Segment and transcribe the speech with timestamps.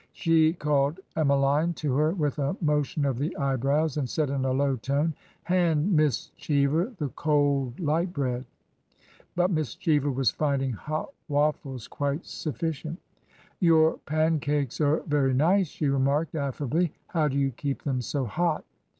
[0.13, 4.45] She called Emmeline to her v/ith a motion of the eye brows, and said in
[4.45, 8.43] a low tone,'' Hand Miss Cheever the cold light bread."
[9.35, 12.97] But Miss Cheever was finding hot waffies quite suffi cient.
[13.59, 16.93] Your pancakes are very nice," she remarked affably.
[17.09, 18.65] How do you keep them so hot?